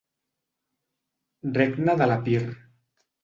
Regne 1.59 1.95
de 2.01 2.09
l'Epir. 2.13 2.41